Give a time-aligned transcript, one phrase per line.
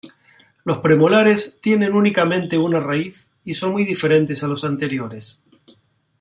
[0.63, 5.39] Los premolares tienen únicamente una raíz y son muy diferentes a los anteriores.